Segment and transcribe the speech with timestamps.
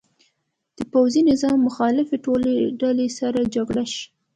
[0.77, 4.03] د پوځي نظام مخالفې ټولې ډلې سره جرګه شي.